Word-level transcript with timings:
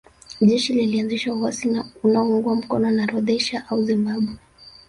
Jeshi 0.41 0.73
lilianzisha 0.73 1.33
uasi 1.33 1.83
unaoungwa 2.03 2.55
mkono 2.55 2.91
na 2.91 3.05
Rhodesia 3.05 3.69
au 3.69 3.83
Zimbabwe 3.83 4.37